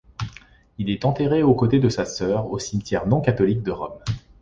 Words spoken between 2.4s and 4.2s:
au cimetière non catholique de Rome.